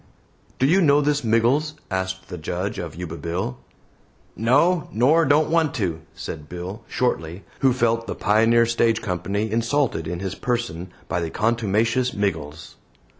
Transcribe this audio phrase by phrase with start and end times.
[0.57, 3.59] "Do you know this Miggles?" asked the Judge of Yuba Bill.
[4.35, 10.07] "No, nor, don't want to," said Bill, shortly, who felt the Pioneer Stage Company insulted
[10.07, 12.77] in his person by the contumacious Miggles.